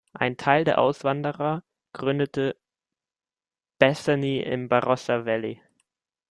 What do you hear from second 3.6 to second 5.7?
Bethany im Barossa Valley.